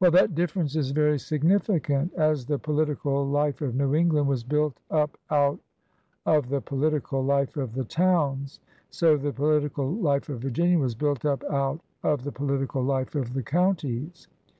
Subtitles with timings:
[0.00, 2.12] "Well, that difference is very significant.
[2.14, 5.60] As the po litical life of New England was built up out
[6.26, 8.58] of the political life of the towns,
[8.90, 13.34] so the political life of Virginia was built up out of the political life of
[13.34, 14.26] the counties.